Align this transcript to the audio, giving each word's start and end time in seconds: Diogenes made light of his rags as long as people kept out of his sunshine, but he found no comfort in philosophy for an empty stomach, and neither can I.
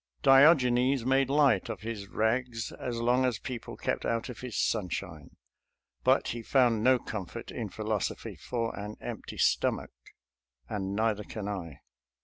Diogenes 0.23 1.05
made 1.05 1.29
light 1.29 1.69
of 1.69 1.81
his 1.81 2.07
rags 2.07 2.71
as 2.71 2.97
long 2.99 3.23
as 3.23 3.37
people 3.37 3.77
kept 3.77 4.03
out 4.03 4.29
of 4.29 4.39
his 4.39 4.57
sunshine, 4.57 5.37
but 6.03 6.29
he 6.29 6.41
found 6.41 6.83
no 6.83 6.97
comfort 6.97 7.51
in 7.51 7.69
philosophy 7.69 8.35
for 8.35 8.75
an 8.75 8.95
empty 8.99 9.37
stomach, 9.37 9.91
and 10.67 10.95
neither 10.95 11.23
can 11.23 11.47
I. 11.47 11.81